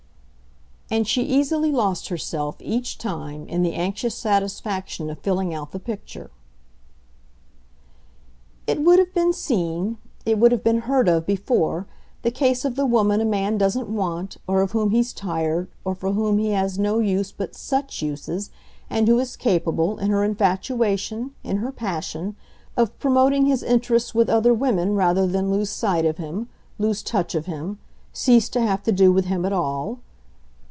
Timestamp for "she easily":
1.07-1.71